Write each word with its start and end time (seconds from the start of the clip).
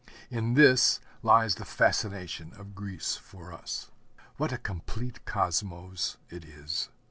In 0.31 0.55
this 0.55 0.99
lies 1.21 1.53
the 1.53 1.63
fascination 1.63 2.53
of 2.55 2.73
Greece 2.73 3.17
for 3.17 3.53
us. 3.53 3.91
What 4.37 4.51
a 4.51 4.57
complete 4.57 5.23
cosmos 5.25 6.17
it 6.31 6.43
is! 6.43 6.89